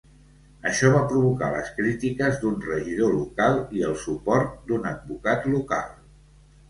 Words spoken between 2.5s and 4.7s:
regidor local i el suport